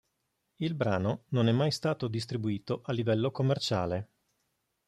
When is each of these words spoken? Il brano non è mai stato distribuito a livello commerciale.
Il 0.55 0.73
brano 0.73 1.25
non 1.27 1.47
è 1.47 1.51
mai 1.51 1.69
stato 1.69 2.07
distribuito 2.07 2.81
a 2.85 2.91
livello 2.91 3.29
commerciale. 3.29 4.09